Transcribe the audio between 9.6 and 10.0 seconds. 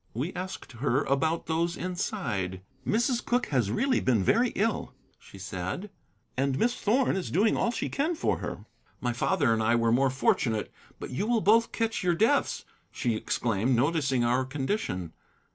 I were